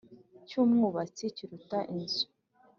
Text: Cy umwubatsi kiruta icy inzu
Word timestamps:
Cy 0.47 0.55
umwubatsi 0.63 1.23
kiruta 1.35 1.79
icy 1.87 1.91
inzu 1.97 2.25